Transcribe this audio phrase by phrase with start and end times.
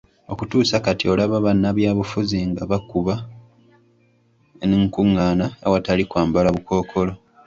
[0.33, 3.15] Okutuusa kati olaba bannabyabufuzi nga bakuba
[4.63, 7.13] enkung'aana awatali kwambala bukookolo.